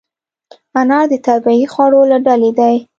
انار 0.79 1.05
د 1.11 1.13
طبیعي 1.27 1.65
خوړو 1.73 2.01
له 2.11 2.17
ډلې 2.25 2.51
دی. 2.59 2.75